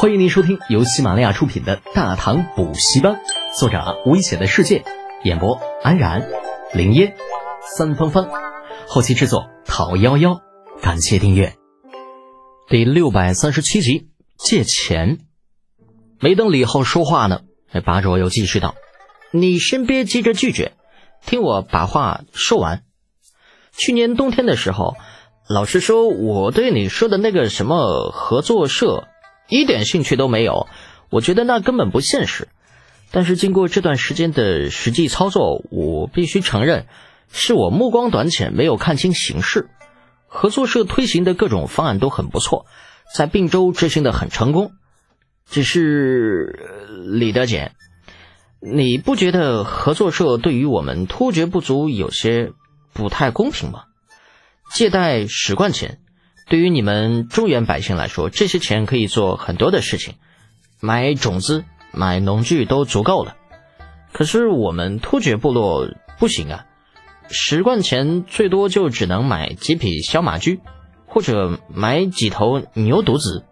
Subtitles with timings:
[0.00, 3.14] 欢迎您收听由喜马拉雅出品的《大唐补习班》，
[3.58, 4.84] 作者危险的世界，
[5.24, 6.28] 演播安然、
[6.72, 7.16] 林烟、
[7.76, 8.28] 三芳芳，
[8.86, 10.40] 后期制作陶幺幺。
[10.80, 11.56] 感谢订阅。
[12.68, 15.18] 第六百三十七集，借钱。
[16.20, 17.40] 没等李浩说话呢，
[17.72, 18.76] 哎，八卓又继续道
[19.34, 20.74] ：“你先别急着拒绝，
[21.26, 22.84] 听我把话说完。
[23.76, 24.94] 去年冬天的时候，
[25.48, 29.08] 老实说，我对你说的那个什么合作社。”
[29.48, 30.68] 一点兴趣都没有，
[31.10, 32.48] 我觉得那根本不现实。
[33.10, 36.86] 但是经过这段时间的实际操作，我必须承认，
[37.32, 39.70] 是我目光短浅，没有看清形势。
[40.26, 42.66] 合作社推行的各种方案都很不错，
[43.16, 44.72] 在并州执行的很成功。
[45.46, 47.72] 只是李德简，
[48.60, 52.52] 你不觉得合作社对于我们突厥部族有些
[52.92, 53.84] 不太公平吗？
[54.70, 56.00] 借贷十贯钱。
[56.48, 60.14] 对于你们中原百姓来说，这些钱可以做很多的事情，
[60.80, 63.36] 买种子、买农具都足够了。
[64.12, 66.66] 可是我们突厥部落不行啊，
[67.28, 70.60] 十贯钱最多就只能买几匹小马驹，
[71.06, 73.44] 或者买几头牛犊子，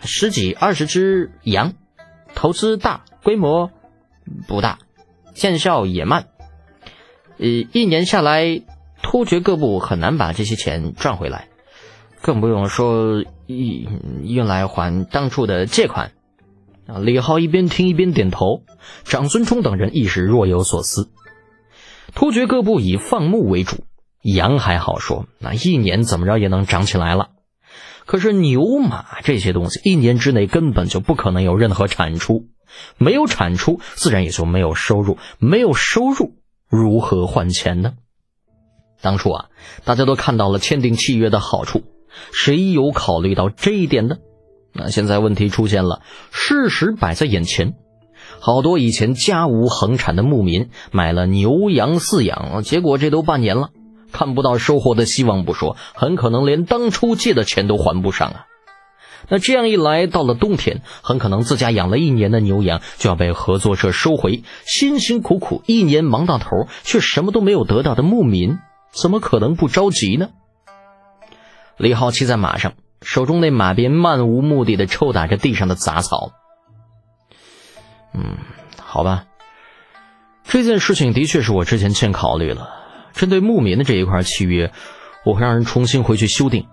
[0.00, 1.74] 十几二十只羊。
[2.34, 3.72] 投资大，规模
[4.46, 4.78] 不大，
[5.34, 6.28] 见效也慢。
[7.38, 8.62] 呃，一年下来，
[9.02, 11.48] 突厥各部很难把这些钱赚回来。
[12.22, 16.12] 更不用说用用来还当初的借款。
[16.86, 18.62] 啊，李浩一边听一边点头。
[19.04, 21.10] 长孙冲等人亦是若有所思。
[22.14, 23.84] 突厥各部以放牧为主，
[24.22, 27.30] 羊还好说，那一年怎么着也能长起来了。
[28.06, 32.46] 可是牛马这些东西，一年之内根本就不可能有任何产出，
[32.96, 36.32] 没有产出，自然也就没有收入，没有收入，
[36.70, 37.94] 如何换钱呢？
[39.02, 39.46] 当初啊，
[39.84, 41.82] 大家都看到了签订契约的好处。
[42.32, 44.16] 谁有考虑到这一点呢？
[44.72, 47.74] 那现在问题出现了，事实摆在眼前，
[48.38, 53.70] 好多以前家无恒产的牧民买了牛羊饲养，结果这都半年了，
[54.12, 58.44] 看不到收获的希望不说，很可能连当初借的钱都还不上啊！
[59.30, 68.58] 那这样一来，到了冬天，很可能自家养了一年的牛羊就要被合作社收回，辛辛苦苦一年忙到头，却什么都没有得到的牧民，
[68.92, 70.28] 怎么可能不着急呢？
[71.78, 76.32] 李浩骑在马上，手中那马鞭漫无目的的抽打着地上的杂草。
[78.12, 78.36] 嗯，
[78.82, 79.26] 好吧，
[80.42, 82.70] 这件事情的确是我之前欠考虑了。
[83.12, 84.72] 针对牧民的这一块契约，
[85.24, 86.66] 我会让人重新回去修订。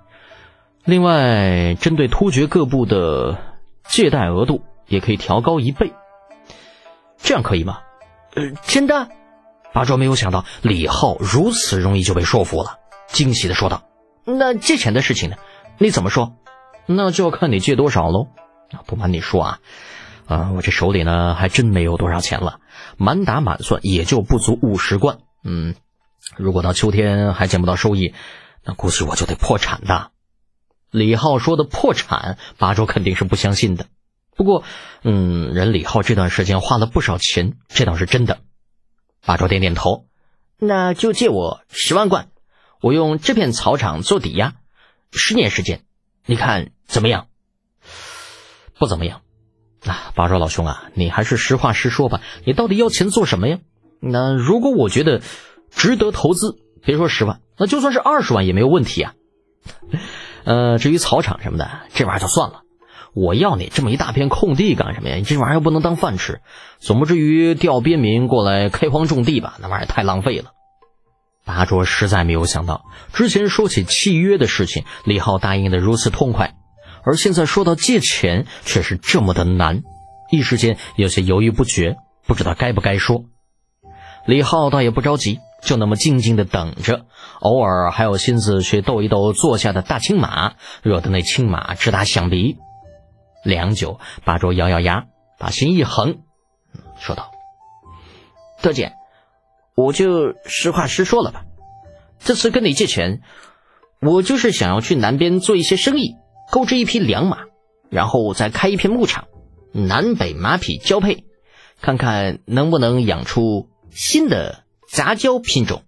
[0.84, 3.38] 另外，针对突厥各部的
[3.88, 5.94] 借贷额度，也可以调高一倍。
[7.18, 7.80] 这样可以吗？
[8.36, 9.10] 呃，真的？
[9.72, 13.84] 八卓没有想到李浩如此容易就被说服了，惊喜的说道。
[14.26, 15.38] 那借钱的事情呢？
[15.78, 16.36] 你怎么说？
[16.88, 18.28] 那就要看你借多少喽。
[18.88, 19.60] 不瞒你说啊，
[20.26, 22.60] 啊，我这手里呢还真没有多少钱了，
[22.98, 25.20] 满打满算也就不足五十贯。
[25.44, 25.76] 嗯，
[26.36, 28.14] 如果到秋天还见不到收益，
[28.64, 30.12] 那估计我就得破产的。
[30.90, 33.86] 李浩说的破产，八周肯定是不相信的。
[34.36, 34.64] 不过，
[35.04, 38.40] 嗯，人李浩这段时间花了不少钱，这倒是真的。
[39.26, 40.06] 八周点点头，
[40.58, 42.30] 那就借我十万贯。
[42.86, 44.54] 我用这片草场做抵押，
[45.12, 45.82] 十年时间，
[46.28, 47.26] 你看怎么样？
[48.78, 49.22] 不怎么样。
[49.88, 52.22] 啊，八爪老兄啊，你还是实话实说吧。
[52.44, 53.58] 你到底要钱做什么呀？
[54.00, 55.24] 那如果我觉得
[55.72, 59.16] 值得投资，别说十万，那就算是二十万也没有问题啊。
[60.46, 62.62] 呃，至于草场什么的，这玩意儿就算了。
[63.16, 65.16] 我要你这么一大片空地干什么呀？
[65.16, 66.42] 你这玩意儿又不能当饭吃，
[66.78, 69.58] 总不至于调边民过来开荒种地吧？
[69.60, 70.52] 那玩意儿太浪费了。
[71.46, 76.56] 八卓实在没有想到，之前说起契约的事情，李浩答应的如此痛快，
[77.04, 79.84] 而现在说到借钱却是这么的难，
[80.32, 83.26] 一时间有些犹豫不决，不知道该不该说。
[84.26, 87.06] 李浩倒也不着急，就那么静静的等着，
[87.40, 92.58] 偶尔还有心思去逗一逗坐下的大青马，惹得那青马直打响鼻。
[93.44, 95.06] 良久，八卓咬咬牙，
[95.38, 96.18] 把心一横，
[97.00, 97.30] 说道
[98.64, 98.94] ：“德姐。”
[99.76, 101.46] 我就实话实说了吧，
[102.20, 103.22] 这次跟你借钱，
[104.00, 106.16] 我就是想要去南边做一些生意，
[106.50, 107.40] 购置一匹良马，
[107.90, 109.28] 然后再开一片牧场，
[109.74, 111.26] 南北马匹交配，
[111.82, 115.84] 看看能不能养出新的杂交品种。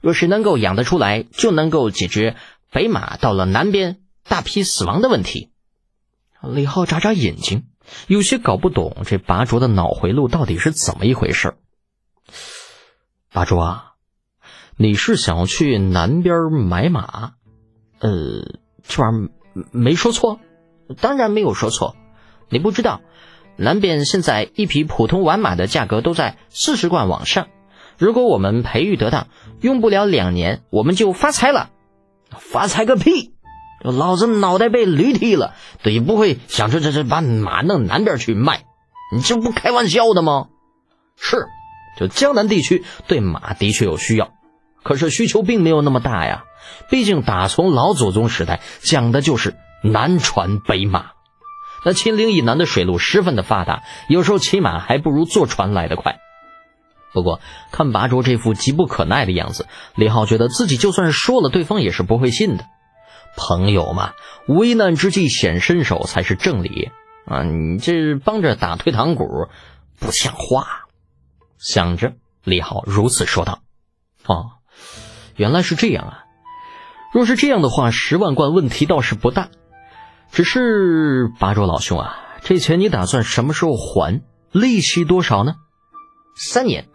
[0.00, 2.36] 若是能够养得出来，就能够解决
[2.70, 3.98] 北马到了南边
[4.28, 5.50] 大批死亡的问题。
[6.40, 7.64] 李浩眨眨眼睛，
[8.06, 11.56] 有些搞不懂这拔卓的脑回路到底是怎么一回事儿。
[13.32, 13.92] 八柱啊，
[14.76, 17.32] 你是想要去南边买马？
[18.00, 18.10] 呃，
[18.82, 19.30] 这玩意儿
[19.70, 20.40] 没说错，
[21.00, 21.94] 当然没有说错。
[22.48, 23.02] 你不知道，
[23.56, 27.48] 南边现在一匹普通完马的价格都在四十贯往上。
[27.98, 29.28] 如果我们培育得当，
[29.60, 31.70] 用不了两年，我们就发财了。
[32.30, 33.34] 发财个屁！
[33.82, 38.64] 老子脑袋被驴踢了，对，不会想着这这把马弄南边去卖。
[39.14, 40.48] 你这不开玩笑的吗？
[41.16, 41.46] 是，
[41.98, 44.30] 就江南地区对马的确有需要，
[44.82, 46.44] 可是需求并没有那么大呀。
[46.88, 51.12] 毕竟打从老祖宗时代讲的就是南船北马，
[51.84, 56.18] 那秦岭以南的水路十分的发达，有时候骑马还不如坐船来得快。
[57.12, 57.40] 不过
[57.72, 59.66] 看拔卓这副急不可耐的样子，
[59.96, 62.64] 李浩觉得自己就算是说了，对方也是不会信的。
[63.36, 64.12] 朋友嘛，
[64.46, 66.90] 危难之际显身手才是正理
[67.24, 67.44] 啊！
[67.44, 69.48] 你这帮着打退堂鼓，
[69.98, 70.87] 不像话。
[71.58, 72.14] 想着，
[72.44, 73.60] 李浩如此说道
[74.24, 74.52] ：“哦，
[75.36, 76.24] 原来是这样啊！
[77.12, 79.48] 若是这样的话，十万贯问题倒是不大。
[80.30, 84.22] 只是八卓老兄啊，这钱你打算什么时候还？
[84.52, 85.56] 利息多少呢？
[86.36, 86.88] 三年。”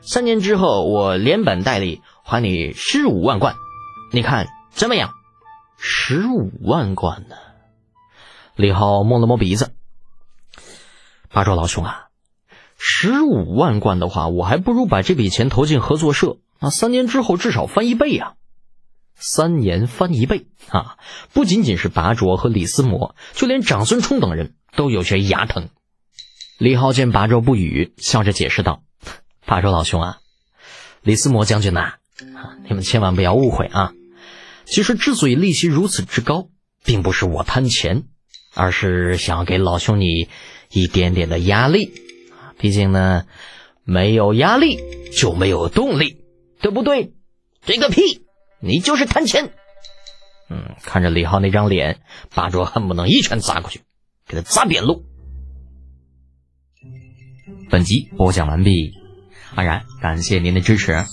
[0.00, 3.56] 三年之后，我连本带利还你十五万贯，
[4.10, 5.12] 你看怎么样？
[5.76, 7.36] 十五万贯呢？
[8.54, 9.74] 李浩摸了摸鼻子。
[11.28, 12.07] 八周老兄啊，
[12.80, 18.34] 十五万贯的话，我还不如把这笔钱投进合作社，那三年之后至少翻一倍呀！
[19.16, 20.96] 三年翻一倍啊！
[21.32, 25.70] 不仅仅是拔卓和李思摩，就连长孙冲等人都有些牙疼。
[26.56, 28.82] 李浩见拔卓不语，笑着解释道。
[29.44, 30.18] 拔卓老兄啊，
[31.02, 31.94] 李思摩将军呐，
[32.68, 33.92] 你们千万不要误会啊！
[34.66, 36.48] 其实之所以利息如此之高，
[36.84, 38.04] 并不是我贪钱，
[38.54, 40.28] 而是想要给老兄你
[40.70, 41.92] 一点点的压力。
[42.58, 43.24] 毕竟呢，
[43.84, 44.78] 没有压力
[45.12, 46.24] 就没有动力，
[46.60, 47.12] 对不对？
[47.64, 48.26] 对个屁！
[48.60, 49.52] 你就是贪钱。
[50.50, 52.00] 嗯，看着李浩那张脸，
[52.34, 53.82] 巴卓恨不能一拳砸过去，
[54.26, 55.02] 给他砸扁喽。
[57.70, 58.94] 本集播讲完毕。
[59.54, 61.04] 安然，感谢您的支持。